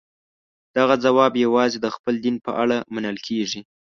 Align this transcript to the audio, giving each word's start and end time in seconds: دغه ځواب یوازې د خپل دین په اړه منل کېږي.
دغه 0.77 0.95
ځواب 1.03 1.33
یوازې 1.45 1.77
د 1.81 1.87
خپل 1.95 2.15
دین 2.25 2.35
په 2.45 2.51
اړه 2.61 2.77
منل 2.93 3.17
کېږي. 3.27 3.61